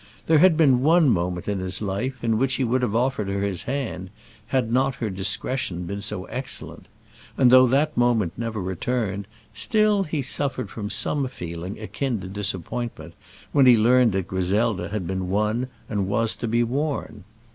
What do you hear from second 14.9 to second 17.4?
been won and was to be worn.